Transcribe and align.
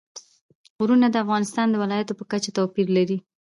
غرونه 0.77 1.07
د 1.11 1.15
افغانستان 1.23 1.67
د 1.69 1.75
ولایاتو 1.83 2.17
په 2.19 2.23
کچه 2.31 2.49
توپیر 2.57 2.87
لري. 2.97 3.17